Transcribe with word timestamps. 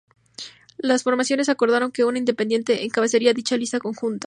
Las 0.79 1.03
formaciones 1.03 1.47
acordaron 1.47 1.91
que 1.91 2.03
un 2.05 2.17
independiente 2.17 2.85
encabezaría 2.85 3.35
dicha 3.35 3.55
lista 3.55 3.77
conjunta. 3.77 4.19